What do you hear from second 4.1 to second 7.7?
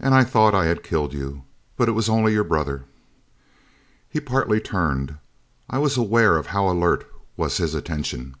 partly turned. I was aware of how alert was